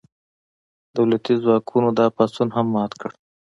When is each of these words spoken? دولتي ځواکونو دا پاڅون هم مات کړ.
دولتي 0.95 1.33
ځواکونو 1.43 1.89
دا 1.99 2.05
پاڅون 2.15 2.47
هم 2.55 2.67
مات 2.75 2.91
کړ. 3.01 3.09